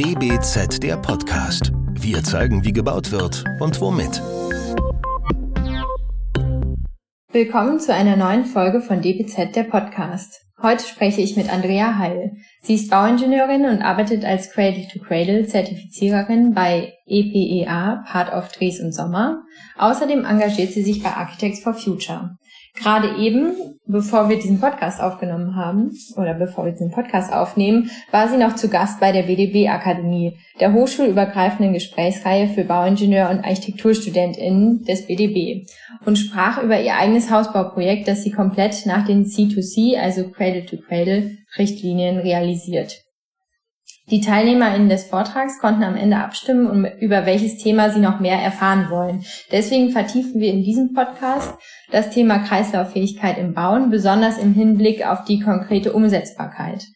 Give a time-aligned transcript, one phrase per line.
[0.00, 1.72] DBZ der Podcast.
[1.92, 4.22] Wir zeigen, wie gebaut wird und womit.
[7.30, 10.40] Willkommen zu einer neuen Folge von DBZ der Podcast.
[10.62, 12.32] Heute spreche ich mit Andrea Heil.
[12.62, 19.42] Sie ist Bauingenieurin und arbeitet als Cradle-to-Cradle-Zertifiziererin bei EPEA, Part of Dres und Sommer.
[19.76, 22.38] Außerdem engagiert sie sich bei Architects for Future.
[22.74, 23.52] Gerade eben,
[23.86, 28.54] bevor wir diesen Podcast aufgenommen haben, oder bevor wir diesen Podcast aufnehmen, war sie noch
[28.54, 35.66] zu Gast bei der WDB Akademie, der hochschulübergreifenden Gesprächsreihe für Bauingenieur- und ArchitekturstudentInnen des BDB,
[36.06, 42.18] und sprach über ihr eigenes Hausbauprojekt, das sie komplett nach den C2C, also Cradle-to-Cradle, Richtlinien
[42.18, 43.02] realisiert.
[44.10, 48.90] Die TeilnehmerInnen des Vortrags konnten am Ende abstimmen, über welches Thema sie noch mehr erfahren
[48.90, 49.24] wollen.
[49.52, 51.54] Deswegen vertiefen wir in diesem Podcast
[51.92, 56.86] das Thema Kreislauffähigkeit im Bauen, besonders im Hinblick auf die konkrete Umsetzbarkeit.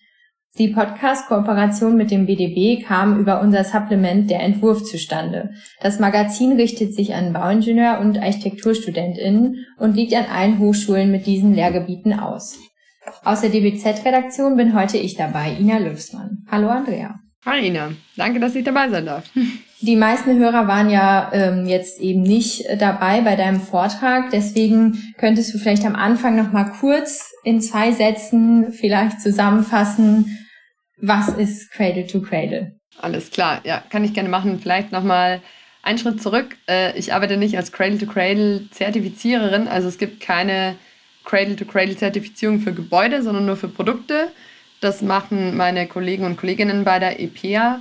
[0.58, 5.50] Die Podcast-Kooperation mit dem BDB kam über unser Supplement Der Entwurf zustande.
[5.80, 11.54] Das Magazin richtet sich an Bauingenieur- und ArchitekturstudentInnen und liegt an allen Hochschulen mit diesen
[11.54, 12.58] Lehrgebieten aus.
[13.24, 16.44] Aus der DBZ-Redaktion bin heute ich dabei, Ina Löfsmann.
[16.50, 17.20] Hallo Andrea.
[17.44, 19.24] Hi Ina, danke, dass ich dabei sein darf.
[19.80, 25.52] Die meisten Hörer waren ja ähm, jetzt eben nicht dabei bei deinem Vortrag, deswegen könntest
[25.52, 30.38] du vielleicht am Anfang noch mal kurz in zwei Sätzen vielleicht zusammenfassen,
[30.96, 32.76] was ist Cradle to Cradle?
[32.98, 34.58] Alles klar, ja, kann ich gerne machen.
[34.60, 35.42] Vielleicht noch mal
[35.82, 36.56] einen Schritt zurück.
[36.66, 40.76] Äh, ich arbeite nicht als Cradle to Cradle Zertifiziererin, also es gibt keine
[41.24, 44.28] Cradle-to-Cradle-Zertifizierung für Gebäude, sondern nur für Produkte.
[44.80, 47.80] Das machen meine Kollegen und Kolleginnen bei der EPA.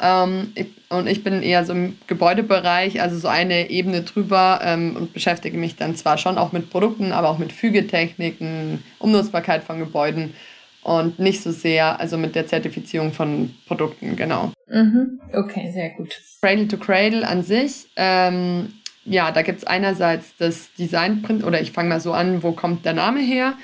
[0.00, 0.52] Ähm,
[0.88, 5.56] und ich bin eher so im Gebäudebereich, also so eine Ebene drüber ähm, und beschäftige
[5.56, 10.34] mich dann zwar schon auch mit Produkten, aber auch mit Fügetechniken, Umnutzbarkeit von Gebäuden
[10.82, 14.52] und nicht so sehr also mit der Zertifizierung von Produkten, genau.
[14.68, 15.20] Mhm.
[15.32, 16.14] Okay, sehr gut.
[16.42, 21.72] Cradle to Cradle an sich ähm, ja, da gibt es einerseits das Designprint, oder ich
[21.72, 23.54] fange mal so an, wo kommt der Name her?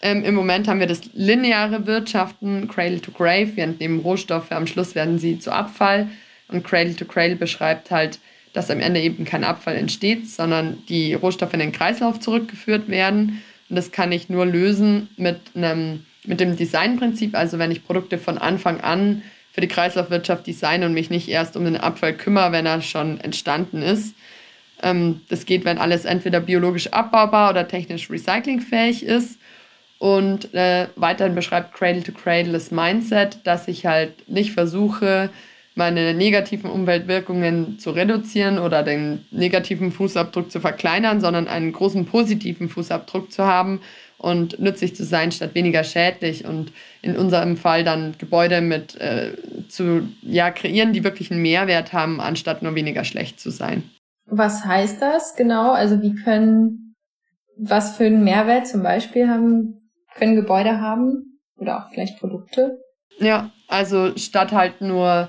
[0.00, 3.56] Ähm, Im Moment haben wir das lineare Wirtschaften, Cradle to Grave.
[3.56, 6.08] Wir entnehmen Rohstoffe, am Schluss werden sie zu Abfall.
[6.48, 8.18] Und Cradle to Cradle beschreibt halt,
[8.52, 13.42] dass am Ende eben kein Abfall entsteht, sondern die Rohstoffe in den Kreislauf zurückgeführt werden.
[13.68, 17.34] Und das kann ich nur lösen mit, einem, mit dem Designprinzip.
[17.34, 19.22] Also wenn ich Produkte von Anfang an
[19.52, 23.20] für die Kreislaufwirtschaft designe und mich nicht erst um den Abfall kümmere, wenn er schon
[23.20, 24.14] entstanden ist.
[24.82, 29.38] Ähm, das geht, wenn alles entweder biologisch abbaubar oder technisch recyclingfähig ist.
[29.98, 35.30] Und äh, weiterhin beschreibt Cradle to Cradle das Mindset, dass ich halt nicht versuche,
[35.74, 42.68] meine negativen Umweltwirkungen zu reduzieren oder den negativen Fußabdruck zu verkleinern, sondern einen großen positiven
[42.68, 43.80] Fußabdruck zu haben
[44.18, 49.32] und nützlich zu sein statt weniger schädlich und in unserem Fall dann Gebäude mit äh,
[49.68, 53.84] zu ja, kreieren, die wirklich einen Mehrwert haben, anstatt nur weniger schlecht zu sein.
[54.30, 55.72] Was heißt das genau?
[55.72, 56.94] Also wie können,
[57.56, 59.80] was für einen Mehrwert zum Beispiel haben,
[60.14, 62.78] können Gebäude haben oder auch vielleicht Produkte?
[63.18, 65.28] Ja, also statt halt nur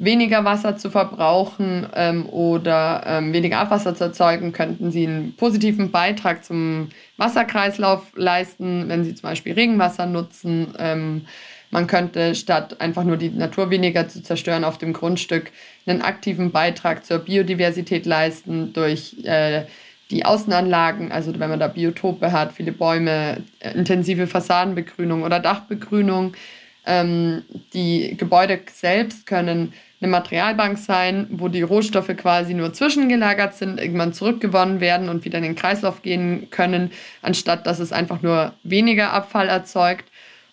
[0.00, 5.90] weniger Wasser zu verbrauchen ähm, oder ähm, weniger Abwasser zu erzeugen, könnten sie einen positiven
[5.90, 6.88] Beitrag zum
[7.18, 10.74] Wasserkreislauf leisten, wenn sie zum Beispiel Regenwasser nutzen.
[10.78, 11.26] Ähm,
[11.70, 15.52] man könnte statt einfach nur die Natur weniger zu zerstören auf dem Grundstück
[15.86, 19.64] einen aktiven Beitrag zur Biodiversität leisten durch äh,
[20.10, 26.34] die Außenanlagen, also wenn man da Biotope hat, viele Bäume, äh, intensive Fassadenbegrünung oder Dachbegrünung.
[26.84, 27.42] Ähm,
[27.72, 34.14] die Gebäude selbst können eine Materialbank sein, wo die Rohstoffe quasi nur zwischengelagert sind, irgendwann
[34.14, 36.90] zurückgewonnen werden und wieder in den Kreislauf gehen können,
[37.22, 40.09] anstatt dass es einfach nur weniger Abfall erzeugt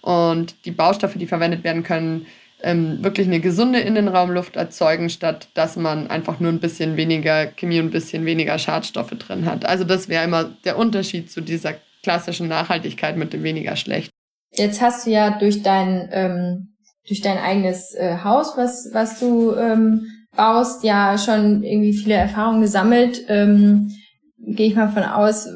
[0.08, 2.28] und die Baustoffe, die verwendet werden können,
[2.64, 7.82] ähm, wirklich eine gesunde Innenraumluft erzeugen, statt dass man einfach nur ein bisschen weniger Chemie
[7.82, 9.66] und ein bisschen weniger Schadstoffe drin hat.
[9.66, 11.74] Also das wäre immer der Unterschied zu dieser
[12.04, 14.10] klassischen Nachhaltigkeit mit dem weniger schlecht.
[14.54, 16.70] Jetzt hast du ja durch dein, ähm,
[17.06, 22.62] durch dein eigenes äh, Haus, was, was du ähm, baust, ja schon irgendwie viele Erfahrungen
[22.62, 23.26] gesammelt.
[23.28, 23.92] Ähm,
[24.40, 25.48] Gehe ich mal von aus,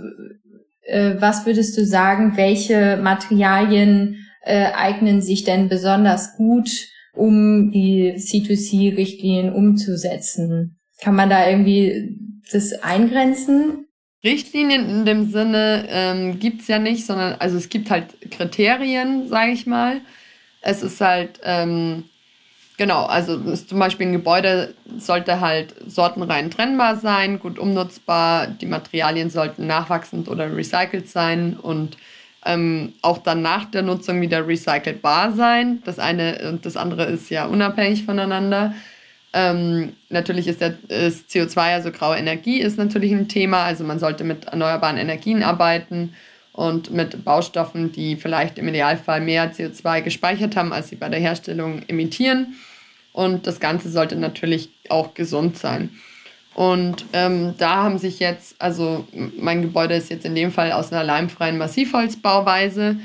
[0.81, 6.69] äh, was würdest du sagen, welche Materialien äh, eignen sich denn besonders gut,
[7.13, 10.79] um die C2C-Richtlinien umzusetzen?
[11.01, 12.17] Kann man da irgendwie
[12.51, 13.87] das eingrenzen?
[14.23, 19.27] Richtlinien in dem Sinne ähm, gibt es ja nicht, sondern also es gibt halt Kriterien,
[19.27, 20.01] sage ich mal.
[20.61, 22.03] Es ist halt, ähm,
[22.77, 28.67] genau, also ist zum Beispiel ein Gebäude sollte halt sortenrein trennbar sein, gut umnutzbar, die
[28.67, 31.97] Materialien sollten nachwachsend oder recycelt sein und
[32.45, 35.81] ähm, auch dann nach der Nutzung wieder recycelbar sein.
[35.85, 38.73] Das eine und das andere ist ja unabhängig voneinander.
[39.33, 43.63] Ähm, natürlich ist, der, ist CO2, also graue Energie, ist natürlich ein Thema.
[43.63, 46.13] Also man sollte mit erneuerbaren Energien arbeiten
[46.53, 51.19] und mit Baustoffen, die vielleicht im Idealfall mehr CO2 gespeichert haben, als sie bei der
[51.19, 52.55] Herstellung emittieren.
[53.13, 55.91] Und das Ganze sollte natürlich auch gesund sein.
[56.53, 59.07] Und ähm, da haben sich jetzt, also
[59.37, 62.97] mein Gebäude ist jetzt in dem Fall aus einer leimfreien Massivholzbauweise.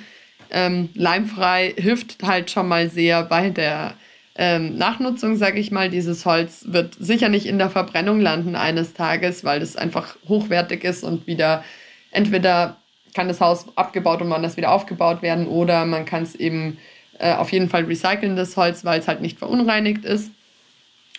[0.51, 3.95] Ähm, leimfrei hilft halt schon mal sehr bei der
[4.37, 5.91] ähm, Nachnutzung, sage ich mal.
[5.91, 10.85] Dieses Holz wird sicher nicht in der Verbrennung landen eines Tages, weil das einfach hochwertig
[10.85, 11.65] ist und wieder
[12.11, 12.77] entweder
[13.15, 16.79] kann das Haus abgebaut und woanders wieder aufgebaut werden oder man kann es eben
[17.19, 20.31] äh, auf jeden Fall recyceln, das Holz, weil es halt nicht verunreinigt ist.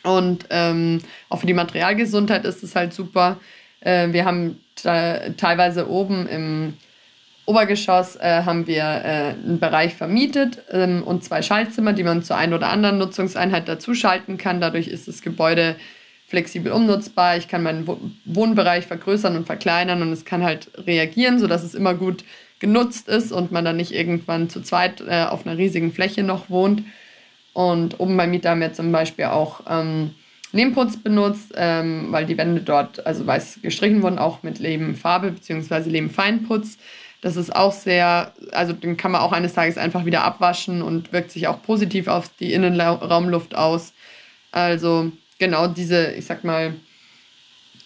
[0.03, 3.39] Und ähm, auch für die Materialgesundheit ist es halt super.
[3.81, 6.73] Äh, wir haben teilweise oben im
[7.47, 12.35] Obergeschoss äh, haben wir äh, einen Bereich vermietet ähm, und zwei Schaltzimmer, die man zur
[12.35, 14.59] einen oder anderen Nutzungseinheit dazuschalten kann.
[14.59, 15.77] Dadurch ist das Gebäude
[16.27, 17.37] flexibel umnutzbar.
[17.37, 17.87] Ich kann meinen
[18.25, 22.25] Wohnbereich vergrößern und verkleinern und es kann halt reagieren, sodass es immer gut
[22.59, 26.49] genutzt ist und man dann nicht irgendwann zu zweit äh, auf einer riesigen Fläche noch
[26.49, 26.83] wohnt.
[27.57, 30.11] Und oben beim Mieter haben wir zum Beispiel auch ähm,
[30.51, 35.89] Lehmputz benutzt, ähm, weil die Wände dort, also weiß gestrichen wurden, auch mit Lehmfarbe bzw.
[35.89, 36.77] Lehmfeinputz.
[37.21, 41.11] Das ist auch sehr, also den kann man auch eines Tages einfach wieder abwaschen und
[41.11, 43.91] wirkt sich auch positiv auf die Innenraumluft aus.
[44.51, 46.75] Also genau diese, ich sag mal,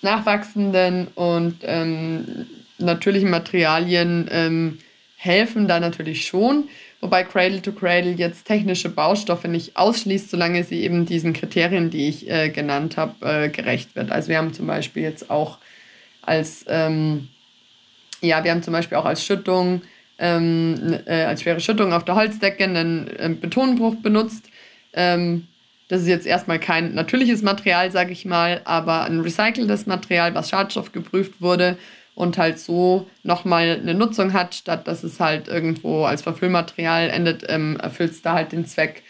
[0.01, 2.45] nachwachsenden und ähm,
[2.77, 4.79] natürlichen Materialien ähm,
[5.15, 6.67] helfen da natürlich schon.
[7.01, 12.07] Wobei Cradle to Cradle jetzt technische Baustoffe nicht ausschließt, solange sie eben diesen Kriterien, die
[12.07, 14.11] ich äh, genannt habe, äh, gerecht wird.
[14.11, 15.57] Also wir haben zum Beispiel jetzt auch
[16.21, 17.27] als, ähm,
[18.21, 19.81] ja, wir haben zum Beispiel auch als Schüttung,
[20.19, 24.45] ähm, äh, als schwere Schüttung auf der Holzdecke einen äh, Betonbruch benutzt.
[24.93, 25.47] Ähm,
[25.87, 30.51] das ist jetzt erstmal kein natürliches Material, sage ich mal, aber ein recyceltes Material, was
[30.51, 31.77] schadstoffgeprüft wurde
[32.15, 37.45] und halt so nochmal eine Nutzung hat, statt dass es halt irgendwo als Verfüllmaterial endet,
[37.47, 39.03] ähm, erfüllt es da halt den Zweck,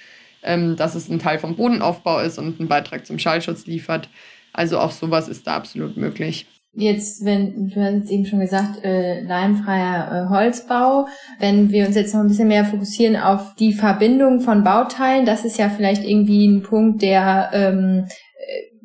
[0.44, 4.09] ähm, dass es ein Teil vom Bodenaufbau ist und einen Beitrag zum Schallschutz liefert.
[4.53, 6.45] Also auch sowas ist da absolut möglich.
[6.74, 11.06] Jetzt, wenn du hast jetzt eben schon gesagt, äh, leimfreier äh, Holzbau.
[11.38, 15.44] Wenn wir uns jetzt noch ein bisschen mehr fokussieren auf die Verbindung von Bauteilen, das
[15.44, 18.06] ist ja vielleicht irgendwie ein Punkt, der ähm,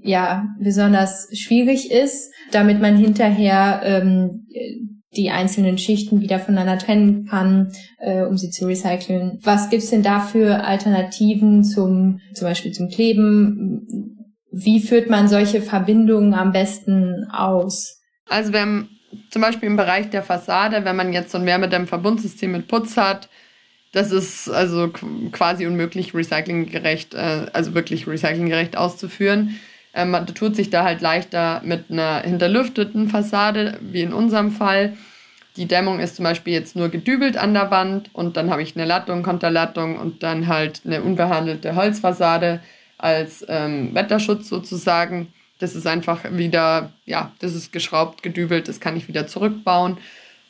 [0.06, 4.46] ja besonders schwierig ist, damit man hinterher ähm,
[5.16, 9.38] die einzelnen Schichten wieder voneinander trennen kann, äh, um sie zu recyceln.
[9.42, 13.86] Was gibt's denn da für Alternativen zum zum Beispiel zum Kleben?
[14.52, 18.00] Wie führt man solche Verbindungen am besten aus?
[18.28, 18.88] Also wir haben
[19.30, 23.28] zum Beispiel im Bereich der Fassade, wenn man jetzt so ein Wärmedämmverbundsystem mit Putz hat,
[23.92, 24.90] das ist also
[25.32, 29.58] quasi unmöglich recyclinggerecht, äh, also wirklich recyclinggerecht auszuführen.
[29.96, 34.92] Ähm, man tut sich da halt leichter mit einer hinterlüfteten Fassade, wie in unserem Fall.
[35.56, 38.76] Die Dämmung ist zum Beispiel jetzt nur gedübelt an der Wand und dann habe ich
[38.76, 42.60] eine Lattung, Konterlattung und dann halt eine unbehandelte Holzfassade
[42.98, 45.32] als ähm, Wetterschutz sozusagen.
[45.58, 49.96] Das ist einfach wieder, ja, das ist geschraubt, gedübelt, das kann ich wieder zurückbauen.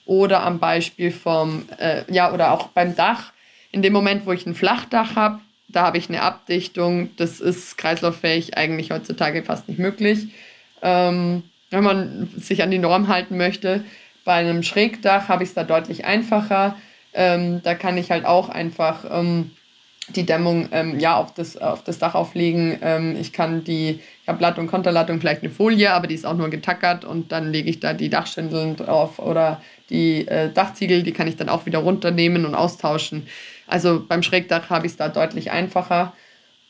[0.07, 3.33] Oder am Beispiel vom, äh, ja, oder auch beim Dach.
[3.71, 5.39] In dem Moment, wo ich ein Flachdach habe,
[5.77, 7.11] da habe ich eine Abdichtung.
[7.17, 10.29] Das ist kreislauffähig eigentlich heutzutage fast nicht möglich.
[10.83, 13.85] Ähm, wenn man sich an die Norm halten möchte.
[14.25, 16.77] Bei einem Schrägdach habe ich es da deutlich einfacher.
[17.13, 19.51] Ähm, da kann ich halt auch einfach ähm,
[20.09, 22.79] die Dämmung ähm, ja, auf, das, auf das Dach auflegen.
[22.81, 26.37] Ähm, ich kann die, ich habe Lattung, Konterlattung, vielleicht eine Folie, aber die ist auch
[26.37, 29.61] nur getackert und dann lege ich da die Dachschindeln drauf oder
[29.91, 33.27] die äh, Dachziegel, die kann ich dann auch wieder runternehmen und austauschen.
[33.67, 36.13] Also beim Schrägdach habe ich es da deutlich einfacher.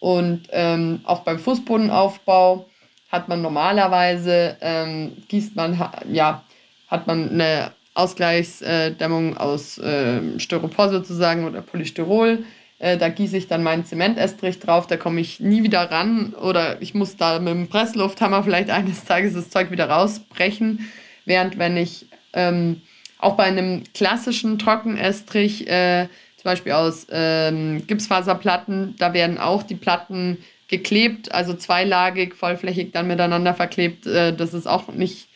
[0.00, 2.66] Und ähm, auch beim Fußbodenaufbau
[3.10, 5.80] hat man normalerweise, ähm, gießt man,
[6.12, 6.44] ja,
[6.88, 12.44] hat man eine Ausgleichsdämmung aus äh, Styropor sozusagen oder Polystyrol.
[12.78, 16.80] Äh, da gieße ich dann meinen Zementestrich drauf, da komme ich nie wieder ran oder
[16.82, 20.90] ich muss da mit dem Presslufthammer vielleicht eines Tages das Zeug wieder rausbrechen.
[21.24, 22.82] Während wenn ich ähm,
[23.18, 26.08] auch bei einem klassischen Trockenestrich äh,
[26.46, 28.94] Beispiel aus ähm, Gipsfaserplatten.
[28.96, 34.06] Da werden auch die Platten geklebt, also zweilagig, vollflächig dann miteinander verklebt.
[34.06, 35.28] Äh, das ist auch nicht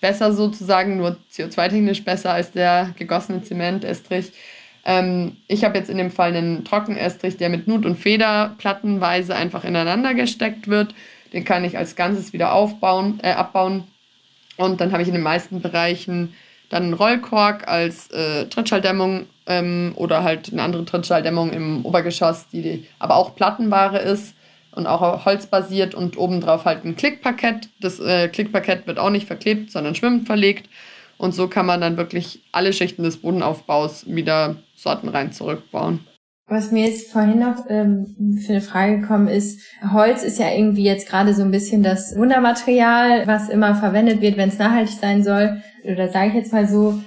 [0.00, 4.32] besser sozusagen, nur CO2-technisch besser als der gegossene Zementestrich.
[4.86, 9.34] Ähm, ich habe jetzt in dem Fall einen Trockenestrich, der mit Nut und Feder plattenweise
[9.34, 10.94] einfach ineinander gesteckt wird.
[11.32, 13.84] Den kann ich als Ganzes wieder aufbauen, äh, abbauen.
[14.56, 16.34] Und dann habe ich in den meisten Bereichen
[16.68, 23.16] Dann Rollkork als äh, Trittschalldämmung ähm, oder halt eine andere Trittschalldämmung im Obergeschoss, die aber
[23.16, 24.34] auch Plattenware ist
[24.72, 27.68] und auch holzbasiert und obendrauf halt ein Klickparkett.
[27.80, 30.68] Das äh, Klickparkett wird auch nicht verklebt, sondern schwimmend verlegt.
[31.18, 36.06] Und so kann man dann wirklich alle Schichten des Bodenaufbaus wieder sortenrein zurückbauen.
[36.48, 39.60] Was mir jetzt vorhin noch ähm, für eine Frage gekommen ist,
[39.92, 44.36] Holz ist ja irgendwie jetzt gerade so ein bisschen das Wundermaterial, was immer verwendet wird,
[44.36, 45.60] wenn es nachhaltig sein soll.
[45.82, 47.00] Oder sage ich jetzt mal so,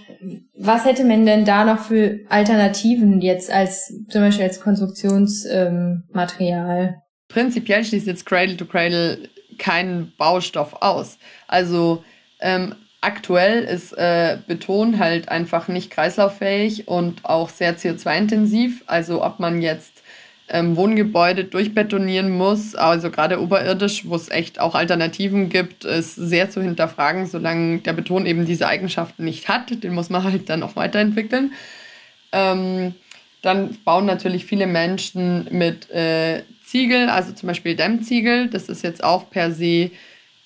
[0.57, 6.81] was hätte man denn da noch für Alternativen jetzt als zum Beispiel als Konstruktionsmaterial?
[6.81, 6.95] Ähm,
[7.29, 11.17] Prinzipiell schließt jetzt Cradle to Cradle keinen Baustoff aus.
[11.48, 12.03] Also
[12.41, 18.84] ähm, aktuell ist äh, Beton halt einfach nicht kreislauffähig und auch sehr CO2-intensiv.
[18.88, 20.03] Also ob man jetzt
[20.50, 26.50] ähm, Wohngebäude durchbetonieren muss, also gerade oberirdisch, wo es echt auch Alternativen gibt, ist sehr
[26.50, 29.84] zu hinterfragen, solange der Beton eben diese Eigenschaften nicht hat.
[29.84, 31.53] Den muss man halt dann auch weiterentwickeln.
[32.32, 32.96] Ähm,
[33.41, 38.50] dann bauen natürlich viele Menschen mit äh, Ziegel, also zum Beispiel Dämmziegel.
[38.50, 39.91] Das ist jetzt auch per se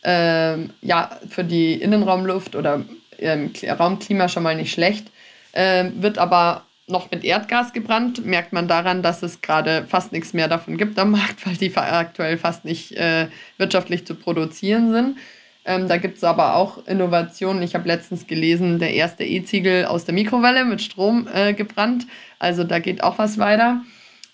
[0.04, 2.84] ähm, ja, für die Innenraumluft oder
[3.20, 5.08] ähm, Raumklima schon mal nicht schlecht.
[5.54, 10.34] Ähm, wird aber noch mit Erdgas gebrannt, merkt man daran, dass es gerade fast nichts
[10.34, 15.18] mehr davon gibt am Markt, weil die aktuell fast nicht äh, wirtschaftlich zu produzieren sind.
[15.66, 17.64] Ähm, da gibt es aber auch Innovationen.
[17.64, 22.06] Ich habe letztens gelesen, der erste E-Ziegel aus der Mikrowelle mit Strom äh, gebrannt.
[22.38, 23.82] Also da geht auch was weiter.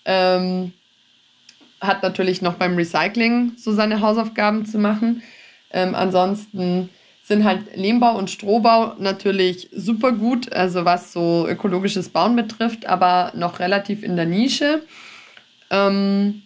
[0.04, 0.72] Ähm,
[1.80, 5.22] hat natürlich noch beim Recycling so seine Hausaufgaben zu machen.
[5.72, 6.90] Ähm, ansonsten
[7.22, 13.32] sind halt Lehmbau und Strohbau natürlich super gut, also was so ökologisches Bauen betrifft, aber
[13.36, 14.82] noch relativ in der Nische.
[15.70, 16.42] Ähm,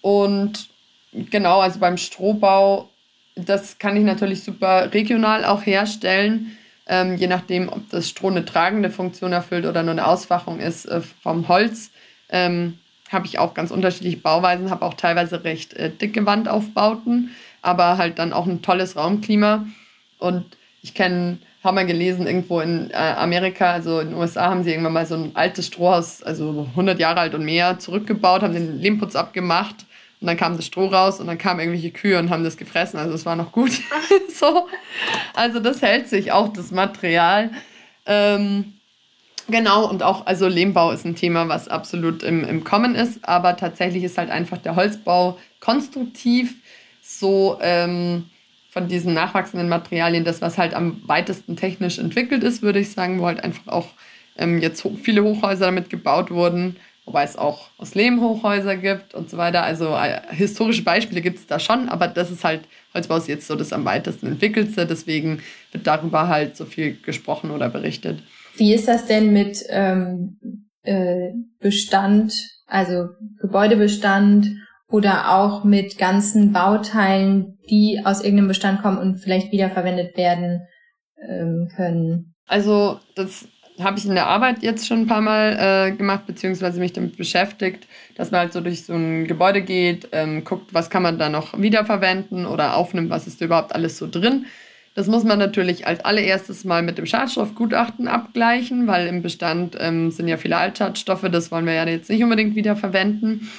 [0.00, 0.68] und
[1.12, 2.88] genau, also beim Strohbau,
[3.36, 6.56] das kann ich natürlich super regional auch herstellen,
[6.86, 10.86] ähm, je nachdem, ob das Stroh eine tragende Funktion erfüllt oder nur eine Ausfachung ist
[10.86, 11.90] äh, vom Holz.
[12.28, 12.78] Ähm,
[13.10, 17.30] habe ich auch ganz unterschiedliche Bauweisen, habe auch teilweise recht äh, dicke Wandaufbauten
[17.64, 19.66] aber halt dann auch ein tolles Raumklima.
[20.18, 20.44] Und
[20.82, 24.70] ich kenne, habe mal gelesen, irgendwo in äh, Amerika, also in den USA, haben sie
[24.70, 28.78] irgendwann mal so ein altes Strohhaus, also 100 Jahre alt und mehr, zurückgebaut, haben den
[28.80, 29.86] Lehmputz abgemacht
[30.20, 32.98] und dann kam das Stroh raus und dann kamen irgendwelche Kühe und haben das gefressen.
[32.98, 33.72] Also es war noch gut.
[34.28, 34.68] so.
[35.32, 37.50] Also das hält sich auch, das Material.
[38.04, 38.74] Ähm,
[39.48, 43.56] genau, und auch, also Lehmbau ist ein Thema, was absolut im, im Kommen ist, aber
[43.56, 46.56] tatsächlich ist halt einfach der Holzbau konstruktiv
[47.04, 48.24] so ähm,
[48.70, 53.20] von diesen nachwachsenden Materialien das, was halt am weitesten technisch entwickelt ist, würde ich sagen,
[53.20, 53.88] wo halt einfach auch
[54.36, 59.30] ähm, jetzt viele Hochhäuser damit gebaut wurden, wobei es auch aus Lehm Hochhäuser gibt und
[59.30, 59.62] so weiter.
[59.62, 62.62] Also äh, historische Beispiele gibt es da schon, aber das ist halt,
[62.94, 67.50] Holzbau ist jetzt so das am weitesten entwickelte, deswegen wird darüber halt so viel gesprochen
[67.50, 68.22] oder berichtet.
[68.56, 70.38] Wie ist das denn mit ähm,
[70.82, 72.34] äh, Bestand,
[72.66, 74.63] also Gebäudebestand
[74.94, 80.68] oder auch mit ganzen Bauteilen, die aus irgendeinem Bestand kommen und vielleicht wiederverwendet werden
[81.28, 82.32] ähm, können.
[82.46, 83.48] Also das
[83.80, 87.16] habe ich in der Arbeit jetzt schon ein paar Mal äh, gemacht, beziehungsweise mich damit
[87.16, 91.18] beschäftigt, dass man halt so durch so ein Gebäude geht, ähm, guckt, was kann man
[91.18, 94.46] da noch wiederverwenden oder aufnimmt, was ist da überhaupt alles so drin.
[94.94, 100.12] Das muss man natürlich als allererstes mal mit dem Schadstoffgutachten abgleichen, weil im Bestand ähm,
[100.12, 103.50] sind ja viele Altschadstoffe, das wollen wir ja jetzt nicht unbedingt wiederverwenden.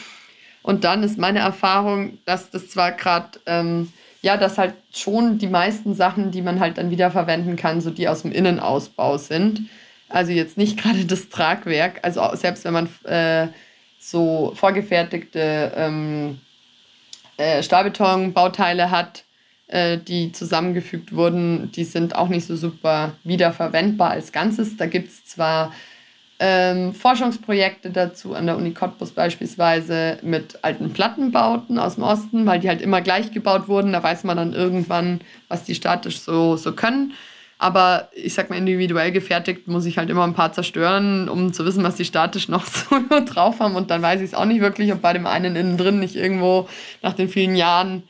[0.66, 3.94] Und dann ist meine Erfahrung, dass das zwar gerade, ähm,
[4.24, 8.08] ja, dass halt schon die meisten Sachen, die man halt dann wiederverwenden kann, so die
[8.08, 9.70] aus dem Innenausbau sind.
[10.10, 12.00] Also jetzt nicht gerade das Tragwerk.
[12.02, 13.50] Also selbst wenn man äh,
[14.00, 16.40] so vorgefertigte ähm,
[17.38, 19.24] äh, Stahlbetonbauteile hat,
[19.68, 24.78] äh, die zusammengefügt wurden, die sind auch nicht so super wiederverwendbar als Ganzes.
[24.78, 25.72] Da gibt es zwar
[26.40, 32.60] ähm, Forschungsprojekte dazu an der Uni Cottbus beispielsweise mit alten Plattenbauten aus dem Osten, weil
[32.60, 33.94] die halt immer gleich gebaut wurden.
[33.94, 37.14] Da weiß man dann irgendwann, was die statisch so, so können.
[37.58, 41.66] Aber ich sag mal, individuell gefertigt muss ich halt immer ein paar zerstören, um zu
[41.66, 43.76] wissen, was die statisch noch so drauf haben.
[43.76, 46.18] Und dann weiß ich es auch nicht wirklich, ob bei dem einen innen drin nicht
[46.18, 46.68] irgendwo
[47.02, 48.04] nach den vielen Jahren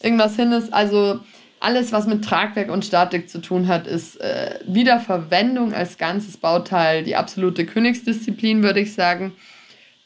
[0.00, 0.72] irgendwas hin ist.
[0.72, 1.18] Also
[1.60, 7.04] alles, was mit Tragwerk und Statik zu tun hat, ist äh, Wiederverwendung als ganzes Bauteil
[7.04, 9.32] die absolute Königsdisziplin, würde ich sagen.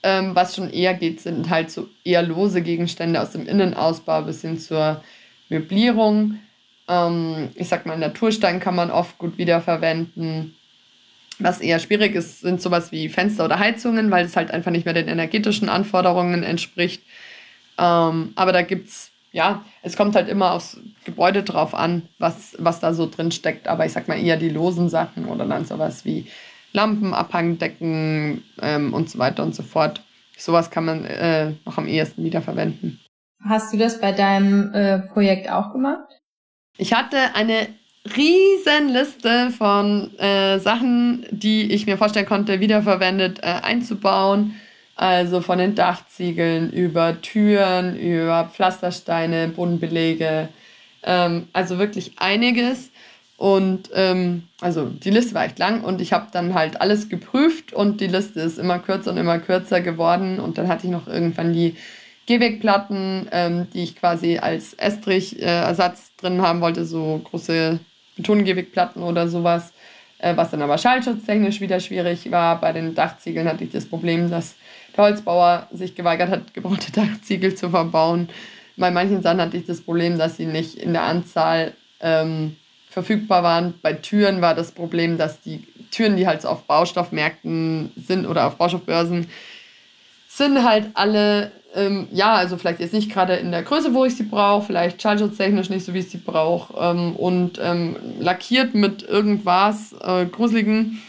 [0.03, 4.43] Ähm, was schon eher geht, sind halt so eher lose Gegenstände aus dem Innenausbau bis
[4.43, 5.03] hin zur
[5.49, 6.41] Möblierung.
[6.89, 10.57] Ähm, ich sag mal, Naturstein kann man oft gut wiederverwenden.
[11.39, 14.85] Was eher schwierig ist, sind sowas wie Fenster oder Heizungen, weil es halt einfach nicht
[14.85, 17.03] mehr den energetischen Anforderungen entspricht.
[17.79, 22.55] Ähm, aber da gibt es ja, es kommt halt immer aufs Gebäude drauf an, was,
[22.61, 23.67] was da so drin steckt.
[23.67, 26.29] Aber ich sag mal eher die losen Sachen oder dann sowas wie
[26.73, 30.03] Lampen, Abhangdecken ähm, und so weiter und so fort.
[30.39, 33.01] Sowas kann man äh, noch am ehesten wiederverwenden.
[33.45, 36.09] Hast du das bei deinem äh, Projekt auch gemacht?
[36.79, 37.67] Ich hatte eine
[38.17, 44.55] riesen Liste von äh, Sachen, die ich mir vorstellen konnte, wiederverwendet äh, einzubauen.
[44.97, 50.49] Also von den Dachziegeln über Türen, über Pflastersteine, Bodenbelege.
[51.03, 52.91] Ähm, also wirklich einiges.
[53.37, 57.73] Und ähm, also die Liste war echt lang und ich habe dann halt alles geprüft
[57.73, 60.39] und die Liste ist immer kürzer und immer kürzer geworden.
[60.39, 61.75] Und dann hatte ich noch irgendwann die
[62.27, 67.81] Gehwegplatten, ähm, die ich quasi als Estrich-Ersatz äh, drin haben wollte, so große
[68.17, 69.73] Betongehwegplatten oder sowas,
[70.19, 72.61] äh, was dann aber schallschutztechnisch wieder schwierig war.
[72.61, 74.55] Bei den Dachziegeln hatte ich das Problem, dass
[74.97, 78.29] der Holzbauer sich geweigert hat, gebrauchte Dachziegel zu verbauen.
[78.77, 82.57] Bei manchen Sachen hatte ich das Problem, dass sie nicht in der Anzahl ähm,
[82.91, 83.75] verfügbar waren.
[83.83, 88.47] Bei Türen war das Problem, dass die Türen, die halt so auf Baustoffmärkten sind oder
[88.47, 89.29] auf Baustoffbörsen,
[90.29, 94.17] sind halt alle, ähm, ja, also vielleicht jetzt nicht gerade in der Größe, wo ich
[94.17, 99.03] sie brauche, vielleicht schallschutztechnisch nicht so, wie ich sie brauche ähm, und ähm, lackiert mit
[99.05, 101.01] irgendwas äh, Gruseligen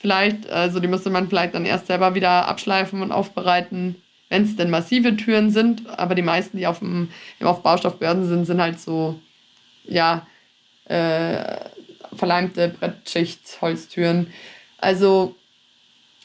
[0.00, 0.48] vielleicht.
[0.50, 3.96] Also die müsste man vielleicht dann erst selber wieder abschleifen und aufbereiten,
[4.28, 5.82] wenn es denn massive Türen sind.
[5.88, 9.20] Aber die meisten, die auf, dem, auf Baustoffbörsen sind, sind halt so,
[9.84, 10.26] ja,
[10.86, 11.56] äh,
[12.16, 14.32] verleimte Brettschicht, Holztüren.
[14.78, 15.36] Also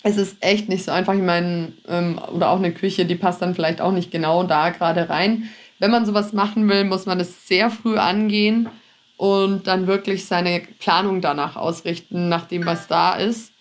[0.03, 1.13] es ist echt nicht so einfach.
[1.13, 4.69] Ich meine, ähm, oder auch eine Küche, die passt dann vielleicht auch nicht genau da
[4.69, 5.49] gerade rein.
[5.79, 8.69] Wenn man sowas machen will, muss man es sehr früh angehen
[9.17, 13.51] und dann wirklich seine Planung danach ausrichten, nach dem, was da ist.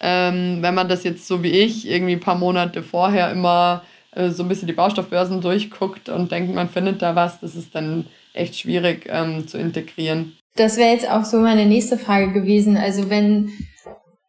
[0.00, 4.30] Ähm, wenn man das jetzt so wie ich irgendwie ein paar Monate vorher immer äh,
[4.30, 8.06] so ein bisschen die Baustoffbörsen durchguckt und denkt, man findet da was, das ist dann
[8.32, 10.36] echt schwierig ähm, zu integrieren.
[10.56, 12.76] Das wäre jetzt auch so meine nächste Frage gewesen.
[12.76, 13.52] Also wenn,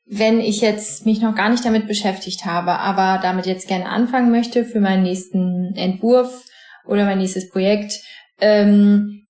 [0.06, 4.32] wenn ich jetzt mich noch gar nicht damit beschäftigt habe, aber damit jetzt gerne anfangen
[4.32, 6.46] möchte für meinen nächsten Entwurf
[6.86, 7.94] oder mein nächstes Projekt,
[8.40, 9.26] ähm,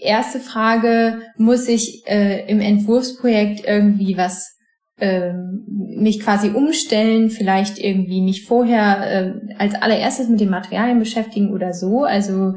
[0.00, 4.56] erste Frage, muss ich äh, im Entwurfsprojekt irgendwie was
[5.02, 11.52] ähm, mich quasi umstellen, vielleicht irgendwie mich vorher äh, als allererstes mit den Materialien beschäftigen
[11.52, 12.04] oder so.
[12.04, 12.54] Also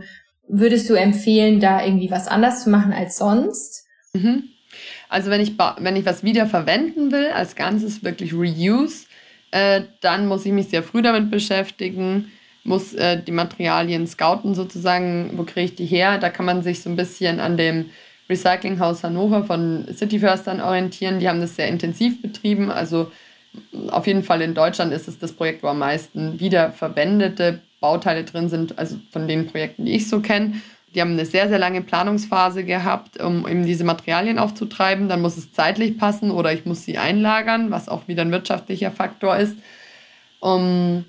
[0.48, 3.88] würdest du empfehlen, da irgendwie was anders zu machen als sonst?
[4.14, 4.44] Mhm.
[5.10, 9.08] Also wenn ich, wenn ich was wieder verwenden will, als Ganzes wirklich Reuse,
[9.50, 12.32] äh, dann muss ich mich sehr früh damit beschäftigen,
[12.64, 16.20] muss äh, die Materialien scouten sozusagen, wo kriege ich die her.
[16.20, 17.90] Da kann man sich so ein bisschen an dem
[18.30, 21.20] Recyclinghaus Hannover von Cityförstern orientieren.
[21.20, 22.72] Die haben das sehr intensiv betrieben.
[22.72, 23.12] Also
[23.90, 28.50] auf jeden Fall in Deutschland ist es das Projekt, wo am meisten wiederverwendete Bauteile drin
[28.50, 30.54] sind, also von den Projekten, die ich so kenne.
[30.94, 35.10] Die haben eine sehr, sehr lange Planungsphase gehabt, um eben diese Materialien aufzutreiben.
[35.10, 38.92] Dann muss es zeitlich passen oder ich muss sie einlagern, was auch wieder ein wirtschaftlicher
[38.92, 39.58] Faktor ist.
[40.40, 41.04] Um,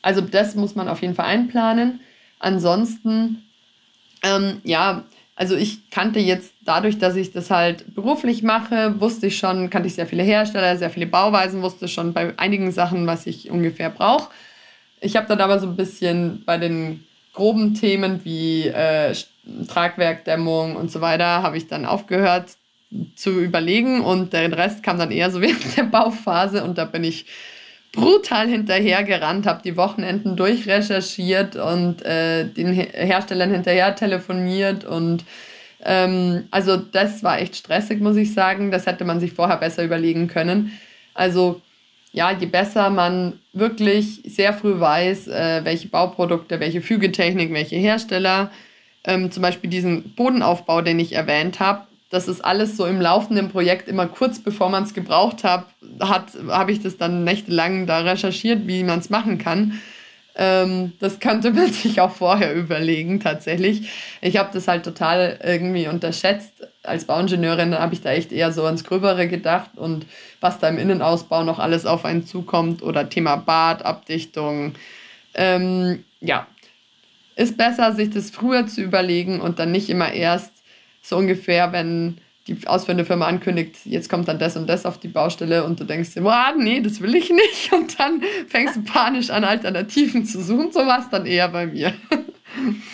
[0.00, 2.00] also das muss man auf jeden Fall einplanen.
[2.38, 3.42] Ansonsten,
[4.22, 9.38] ähm, ja, also ich kannte jetzt dadurch, dass ich das halt beruflich mache, wusste ich
[9.38, 13.26] schon, kannte ich sehr viele Hersteller, sehr viele Bauweisen, wusste schon bei einigen Sachen, was
[13.26, 14.30] ich ungefähr brauche.
[15.00, 19.14] Ich habe dann aber so ein bisschen bei den groben Themen wie äh,
[19.68, 22.56] Tragwerkdämmung und so weiter, habe ich dann aufgehört
[23.14, 27.04] zu überlegen und der Rest kam dann eher so während der Bauphase und da bin
[27.04, 27.26] ich
[27.92, 35.24] brutal hinterher gerannt, habe die Wochenenden durchrecherchiert und äh, den Herstellern hinterher telefoniert und
[35.84, 38.70] ähm, also das war echt stressig, muss ich sagen.
[38.70, 40.72] Das hätte man sich vorher besser überlegen können.
[41.14, 41.60] Also
[42.12, 48.50] ja, je besser man wirklich sehr früh weiß, äh, welche Bauprodukte, welche Fügetechnik, welche Hersteller,
[49.04, 53.50] ähm, zum Beispiel diesen Bodenaufbau, den ich erwähnt habe, das ist alles so im laufenden
[53.50, 55.66] Projekt immer kurz bevor man es gebraucht hat,
[56.00, 59.80] hat habe ich das dann nächtelang da recherchiert, wie man es machen kann.
[60.36, 63.90] Ähm, das könnte man sich auch vorher überlegen, tatsächlich.
[64.20, 66.52] Ich habe das halt total irgendwie unterschätzt.
[66.82, 70.06] Als Bauingenieurin habe ich da echt eher so ans Gröbere gedacht und
[70.40, 74.74] was da im Innenausbau noch alles auf einen zukommt oder Thema Bad, Abdichtung.
[75.34, 76.46] Ähm, ja,
[77.34, 80.52] ist besser, sich das früher zu überlegen und dann nicht immer erst
[81.02, 82.18] so ungefähr, wenn
[82.48, 85.84] die ausführende Firma ankündigt, jetzt kommt dann das und das auf die Baustelle und du
[85.84, 87.72] denkst dir, boah, nee, das will ich nicht.
[87.72, 90.70] Und dann fängst du panisch an, Alternativen zu suchen.
[90.72, 91.92] So war es dann eher bei mir.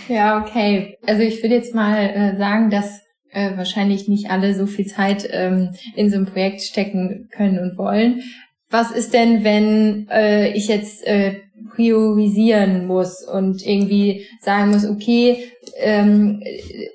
[0.09, 0.99] Ja, okay.
[1.07, 5.29] Also ich würde jetzt mal äh, sagen, dass äh, wahrscheinlich nicht alle so viel Zeit
[5.31, 8.23] ähm, in so ein Projekt stecken können und wollen.
[8.71, 15.45] was ist denn, wenn äh, ich jetzt äh, priorisieren muss und irgendwie sagen muss, okay,
[15.79, 16.43] ähm,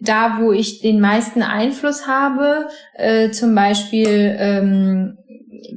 [0.01, 5.17] da wo ich den meisten Einfluss habe, äh, zum Beispiel ähm,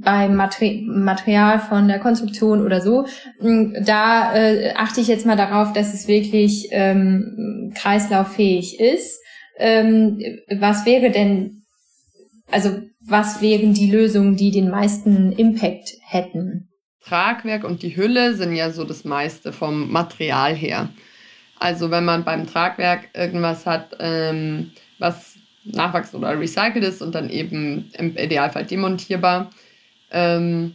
[0.03, 3.07] beim Materi Material von der Konstruktion oder so,
[3.41, 9.21] da äh, achte ich jetzt mal darauf, dass es wirklich ähm, kreislauffähig ist.
[9.59, 10.19] Ähm,
[10.59, 11.63] was wäre denn,
[12.51, 12.71] also
[13.07, 16.70] was wären die Lösungen, die den meisten Impact hätten?
[17.05, 20.89] Tragwerk und die Hülle sind ja so das meiste vom Material her.
[21.59, 27.29] Also wenn man beim Tragwerk irgendwas hat, ähm, was nachwachsen oder recycelt ist und dann
[27.31, 29.51] eben im Idealfall demontierbar.
[30.11, 30.75] Ähm,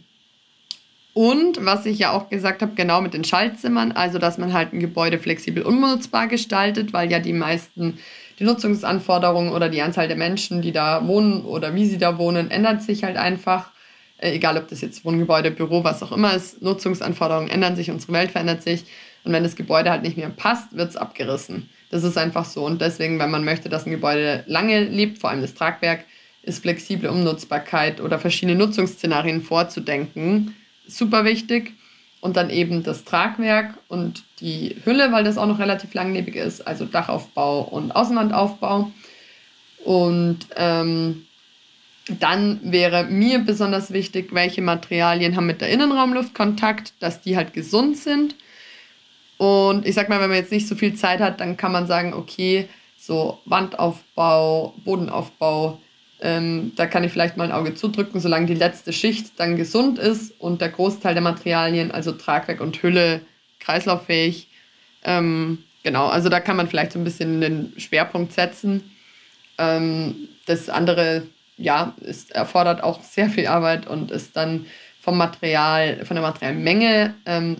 [1.12, 4.72] und was ich ja auch gesagt habe, genau mit den Schaltzimmern, also dass man halt
[4.72, 7.98] ein Gebäude flexibel unnutzbar gestaltet, weil ja die meisten,
[8.38, 12.50] die Nutzungsanforderungen oder die Anzahl der Menschen, die da wohnen oder wie sie da wohnen,
[12.50, 13.70] ändert sich halt einfach.
[14.18, 18.12] Äh, egal ob das jetzt Wohngebäude, Büro, was auch immer ist, Nutzungsanforderungen ändern sich, unsere
[18.12, 18.84] Welt verändert sich.
[19.24, 21.68] Und wenn das Gebäude halt nicht mehr passt, wird es abgerissen.
[21.90, 22.64] Das ist einfach so.
[22.64, 26.04] Und deswegen, wenn man möchte, dass ein Gebäude lange lebt, vor allem das Tragwerk,
[26.42, 30.54] ist flexible Umnutzbarkeit oder verschiedene Nutzungsszenarien vorzudenken
[30.86, 31.72] super wichtig.
[32.20, 36.66] Und dann eben das Tragwerk und die Hülle, weil das auch noch relativ langlebig ist,
[36.66, 38.90] also Dachaufbau und Außenwandaufbau.
[39.84, 41.25] Und ähm,
[42.08, 47.52] dann wäre mir besonders wichtig, welche Materialien haben mit der Innenraumluft Kontakt, dass die halt
[47.52, 48.36] gesund sind.
[49.38, 51.86] Und ich sag mal, wenn man jetzt nicht so viel Zeit hat, dann kann man
[51.86, 55.80] sagen, okay, so Wandaufbau, Bodenaufbau,
[56.20, 59.98] ähm, da kann ich vielleicht mal ein Auge zudrücken, solange die letzte Schicht dann gesund
[59.98, 63.20] ist und der Großteil der Materialien, also Tragwerk und Hülle,
[63.60, 64.48] kreislauffähig.
[65.04, 68.90] Ähm, genau, also da kann man vielleicht so ein bisschen den Schwerpunkt setzen.
[69.58, 71.24] Ähm, das andere
[71.56, 74.66] ja, es erfordert auch sehr viel Arbeit und ist dann
[75.00, 77.56] vom Material, von der Materialmenge ähm,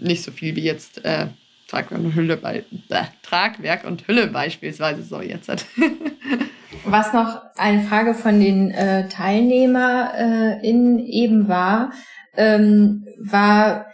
[0.00, 1.28] nicht so viel wie jetzt äh,
[1.68, 5.64] Tragwerk und Hülle bei äh, Tragwerk und Hülle beispielsweise so jetzt hat.
[6.84, 11.92] Was noch eine Frage von den äh, TeilnehmerInnen äh, eben war,
[12.36, 13.86] ähm, war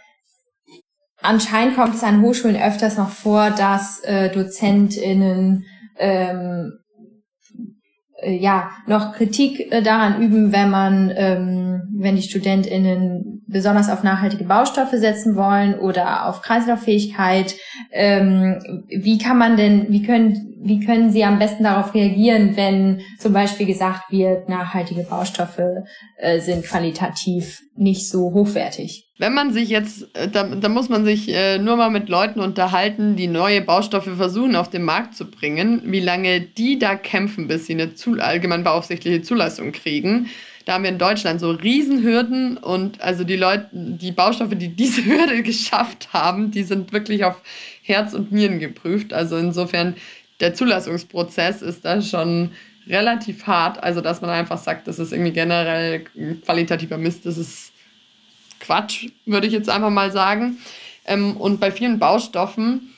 [1.21, 5.65] anscheinend kommt es an Hochschulen öfters noch vor, dass äh, DozentInnen
[5.97, 6.79] ähm,
[8.21, 14.03] äh, ja noch Kritik äh, daran üben, wenn man, ähm, wenn die StudentInnen besonders auf
[14.03, 17.55] nachhaltige Baustoffe setzen wollen oder auf Kreislauffähigkeit.
[17.91, 23.01] Ähm, wie kann man denn, wie können, wie können Sie am besten darauf reagieren, wenn
[23.19, 25.61] zum Beispiel gesagt wird, nachhaltige Baustoffe
[26.17, 29.07] äh, sind qualitativ nicht so hochwertig?
[29.19, 32.39] Wenn man sich jetzt, äh, da, da muss man sich äh, nur mal mit Leuten
[32.39, 37.47] unterhalten, die neue Baustoffe versuchen auf den Markt zu bringen, wie lange die da kämpfen,
[37.47, 40.29] bis sie eine zu, allgemein beaufsichtliche Zulassung kriegen.
[40.65, 45.05] Da haben wir in Deutschland so Riesenhürden und also die Leute, die Baustoffe, die diese
[45.05, 47.41] Hürde geschafft haben, die sind wirklich auf
[47.83, 49.13] Herz und Nieren geprüft.
[49.13, 49.95] Also insofern,
[50.39, 52.51] der Zulassungsprozess ist da schon
[52.87, 53.81] relativ hart.
[53.81, 56.05] Also dass man einfach sagt, das ist irgendwie generell
[56.43, 57.71] qualitativer Mist, das ist
[58.59, 60.57] Quatsch, würde ich jetzt einfach mal sagen.
[61.05, 62.93] Ähm, und bei vielen Baustoffen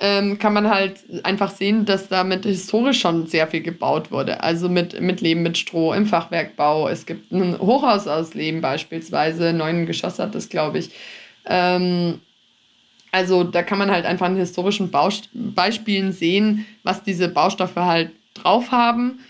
[0.00, 4.42] ähm, kann man halt einfach sehen, dass damit historisch schon sehr viel gebaut wurde.
[4.42, 6.88] Also mit, mit Leben mit Stroh im Fachwerkbau.
[6.88, 10.90] Es gibt ein Hochhaus aus Leben beispielsweise, neun Geschoss hat das, glaube ich.
[11.46, 12.20] Ähm,
[13.12, 18.10] also da kann man halt einfach an historischen Baust Beispielen sehen, was diese Baustoffe halt
[18.34, 19.20] drauf haben.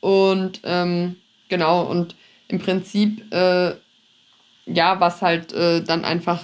[0.00, 1.16] Und ähm,
[1.48, 2.14] genau, und
[2.48, 3.72] im Prinzip äh,
[4.66, 6.42] ja, was halt äh, dann einfach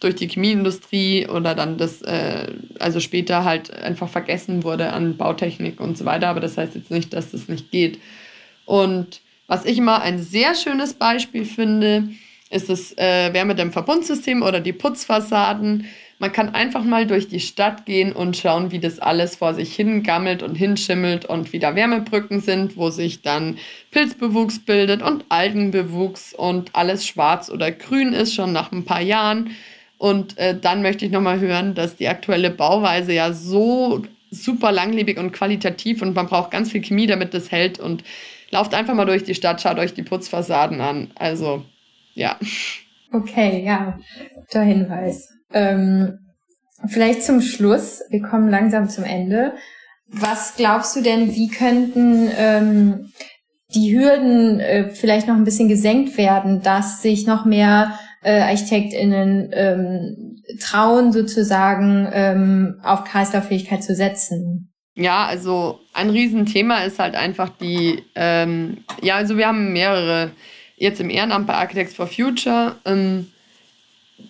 [0.00, 5.80] durch die Chemieindustrie oder dann das, äh, also später halt einfach vergessen wurde an Bautechnik
[5.80, 6.28] und so weiter.
[6.28, 7.98] Aber das heißt jetzt nicht, dass das nicht geht.
[8.64, 12.10] Und was ich immer ein sehr schönes Beispiel finde,
[12.50, 15.86] ist das äh, Wärmedämmverbundsystem oder die Putzfassaden.
[16.18, 19.74] Man kann einfach mal durch die Stadt gehen und schauen, wie das alles vor sich
[19.74, 23.58] hingammelt und hinschimmelt und wie da Wärmebrücken sind, wo sich dann
[23.90, 29.50] Pilzbewuchs bildet und Algenbewuchs und alles schwarz oder grün ist schon nach ein paar Jahren.
[29.98, 35.18] Und äh, dann möchte ich nochmal hören, dass die aktuelle Bauweise ja so super langlebig
[35.18, 37.78] und qualitativ und man braucht ganz viel Chemie, damit das hält.
[37.78, 38.04] Und
[38.50, 41.10] lauft einfach mal durch die Stadt, schaut euch die Putzfassaden an.
[41.16, 41.64] Also,
[42.18, 42.36] ja.
[43.12, 43.98] Okay, ja,
[44.34, 45.28] guter Hinweis.
[45.52, 46.18] Ähm,
[46.86, 49.54] vielleicht zum Schluss, wir kommen langsam zum Ende.
[50.08, 53.12] Was glaubst du denn, wie könnten ähm,
[53.74, 59.50] die Hürden äh, vielleicht noch ein bisschen gesenkt werden, dass sich noch mehr äh, ArchitektInnen
[59.52, 64.72] ähm, trauen, sozusagen ähm, auf Kreislauffähigkeit zu setzen?
[64.94, 70.32] Ja, also ein Riesenthema ist halt einfach die, ähm, ja, also wir haben mehrere
[70.78, 73.30] jetzt im Ehrenamt bei Architects for Future ähm,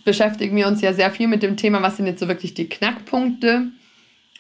[0.05, 2.69] beschäftigen wir uns ja sehr viel mit dem Thema, was sind jetzt so wirklich die
[2.69, 3.69] Knackpunkte.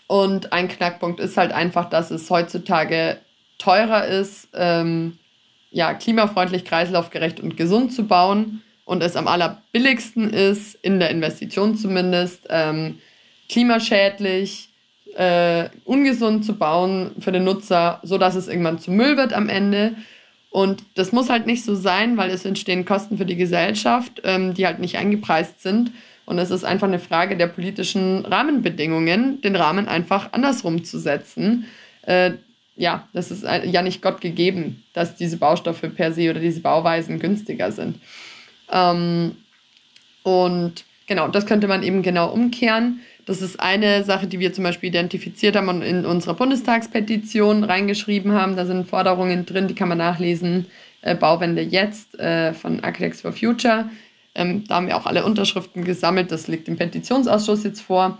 [0.06, 3.18] Und ein Knackpunkt ist halt einfach, dass es heutzutage
[3.58, 5.18] teurer ist, ähm,
[5.70, 11.76] ja, klimafreundlich, kreislaufgerecht und gesund zu bauen und es am allerbilligsten ist, in der Investition
[11.76, 12.98] zumindest, ähm,
[13.50, 14.70] klimaschädlich,
[15.14, 19.94] äh, ungesund zu bauen für den Nutzer, sodass es irgendwann zu Müll wird am Ende.
[20.50, 24.54] Und das muss halt nicht so sein, weil es entstehen Kosten für die Gesellschaft, ähm,
[24.54, 25.92] die halt nicht eingepreist sind.
[26.24, 31.66] Und es ist einfach eine Frage der politischen Rahmenbedingungen, den Rahmen einfach andersrum zu setzen.
[32.02, 32.32] Äh,
[32.76, 37.18] ja, das ist ja nicht Gott gegeben, dass diese Baustoffe per se oder diese Bauweisen
[37.18, 37.98] günstiger sind.
[38.70, 39.37] Ähm,
[40.22, 43.00] und genau, das könnte man eben genau umkehren.
[43.28, 48.32] Das ist eine Sache, die wir zum Beispiel identifiziert haben und in unserer Bundestagspetition reingeschrieben
[48.32, 48.56] haben.
[48.56, 50.64] Da sind Forderungen drin, die kann man nachlesen.
[51.02, 53.90] Äh, Bauwende jetzt äh, von Architects for Future.
[54.34, 56.32] Ähm, da haben wir auch alle Unterschriften gesammelt.
[56.32, 58.16] Das liegt im Petitionsausschuss jetzt vor.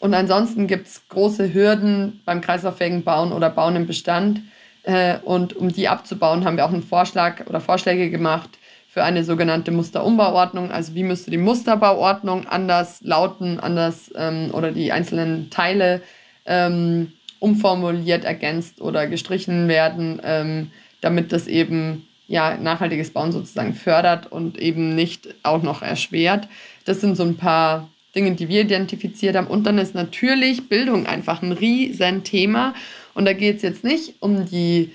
[0.00, 4.40] Und ansonsten gibt es große Hürden beim kreislauffähigen Bauen oder Bauen im Bestand.
[4.82, 8.50] Äh, und um die abzubauen, haben wir auch einen Vorschlag oder Vorschläge gemacht,
[8.92, 10.72] für eine sogenannte Musterumbauordnung.
[10.72, 16.02] Also wie müsste die Musterbauordnung anders lauten, anders ähm, oder die einzelnen Teile
[16.44, 24.30] ähm, umformuliert, ergänzt oder gestrichen werden, ähm, damit das eben ja, nachhaltiges Bauen sozusagen fördert
[24.30, 26.48] und eben nicht auch noch erschwert.
[26.84, 29.46] Das sind so ein paar Dinge, die wir identifiziert haben.
[29.46, 32.74] Und dann ist natürlich Bildung einfach ein Riesenthema.
[33.14, 34.90] Und da geht es jetzt nicht um die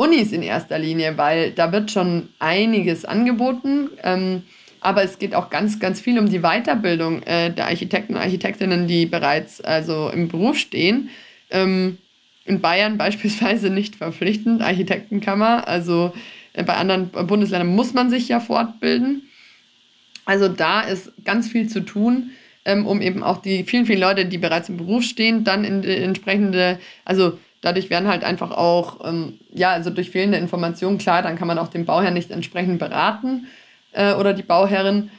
[0.00, 3.90] Unis in erster Linie, weil da wird schon einiges angeboten.
[4.02, 4.42] Ähm,
[4.80, 8.88] aber es geht auch ganz, ganz viel um die Weiterbildung äh, der Architekten und Architektinnen,
[8.88, 11.10] die bereits also im Beruf stehen.
[11.50, 11.98] Ähm,
[12.46, 15.68] in Bayern beispielsweise nicht verpflichtend, Architektenkammer.
[15.68, 16.14] Also
[16.54, 19.28] äh, bei anderen Bundesländern muss man sich ja fortbilden.
[20.24, 22.30] Also da ist ganz viel zu tun,
[22.64, 25.82] ähm, um eben auch die vielen, vielen Leute, die bereits im Beruf stehen, dann in
[25.82, 31.22] die entsprechende, also dadurch werden halt einfach auch, ähm, ja, also durch fehlende Informationen, klar,
[31.22, 33.46] dann kann man auch den Bauherrn nicht entsprechend beraten
[33.92, 35.10] äh, oder die Bauherrin.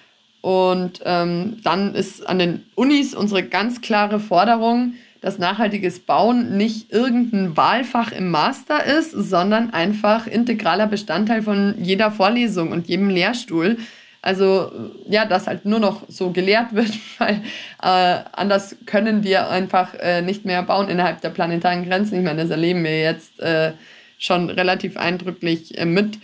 [0.41, 6.91] Und ähm, dann ist an den Unis unsere ganz klare Forderung, dass nachhaltiges Bauen nicht
[6.91, 13.77] irgendein Wahlfach im Master ist, sondern einfach integraler Bestandteil von jeder Vorlesung und jedem Lehrstuhl.
[14.21, 14.71] Also
[15.09, 17.41] ja, dass halt nur noch so gelehrt wird, weil
[17.81, 22.19] äh, anders können wir einfach äh, nicht mehr bauen innerhalb der planetaren Grenzen.
[22.19, 23.71] Ich meine, das erleben wir jetzt äh,
[24.19, 26.19] schon relativ eindrücklich äh, mit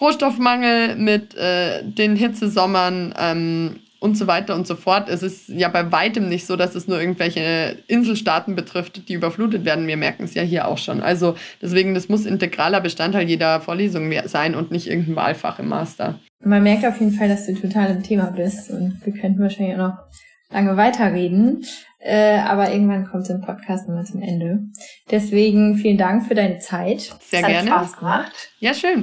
[0.00, 5.08] Rohstoffmangel, mit äh, den Hitzesommern ähm, und so weiter und so fort.
[5.08, 9.64] Es ist ja bei weitem nicht so, dass es nur irgendwelche Inselstaaten betrifft, die überflutet
[9.64, 9.86] werden.
[9.86, 11.00] Wir merken es ja hier auch schon.
[11.00, 16.18] Also deswegen, das muss integraler Bestandteil jeder Vorlesung sein und nicht irgendein Wahlfach im Master.
[16.46, 19.74] Man merkt auf jeden Fall, dass du total im Thema bist und wir könnten wahrscheinlich
[19.74, 19.98] auch noch
[20.50, 21.66] lange weiterreden.
[21.98, 24.60] Äh, aber irgendwann kommt so ein Podcast nochmal zum Ende.
[25.10, 27.00] Deswegen vielen Dank für deine Zeit.
[27.20, 27.70] Sehr es gerne.
[27.70, 28.50] Hat Spaß gemacht.
[28.60, 29.02] Ja, schön.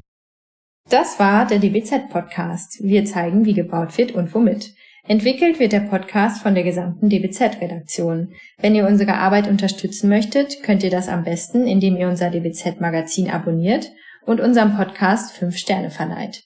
[0.89, 2.77] Das war der DBZ Podcast.
[2.81, 4.73] Wir zeigen, wie gebaut wird und womit.
[5.05, 8.33] Entwickelt wird der Podcast von der gesamten DBZ-Redaktion.
[8.57, 13.29] Wenn ihr unsere Arbeit unterstützen möchtet, könnt ihr das am besten, indem ihr unser DBZ-Magazin
[13.29, 13.91] abonniert
[14.25, 16.45] und unserem Podcast 5 Sterne verleiht.